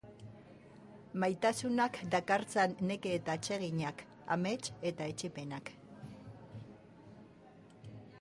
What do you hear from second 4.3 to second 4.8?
amets